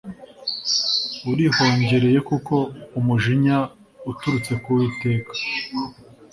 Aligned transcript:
urihongerere 1.31 2.19
kuko 2.29 2.55
umujinya 2.99 3.57
uturutse 4.11 4.53
ku 4.61 4.67
uwiteka 4.75 5.33